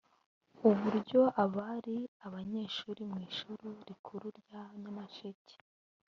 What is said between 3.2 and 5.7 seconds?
ishuri rikuru ryanyamasheke